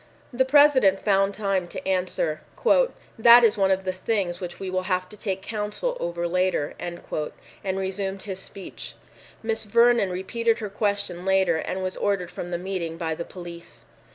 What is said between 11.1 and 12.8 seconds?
later and was ordered from the